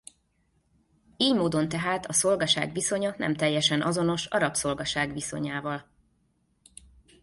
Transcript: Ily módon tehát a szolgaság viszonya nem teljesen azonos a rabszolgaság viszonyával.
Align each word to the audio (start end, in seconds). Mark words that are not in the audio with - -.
Ily 1.17 1.33
módon 1.33 1.69
tehát 1.69 2.05
a 2.05 2.13
szolgaság 2.13 2.71
viszonya 2.71 3.15
nem 3.17 3.35
teljesen 3.35 3.81
azonos 3.81 4.27
a 4.27 4.37
rabszolgaság 4.37 5.13
viszonyával. 5.13 5.87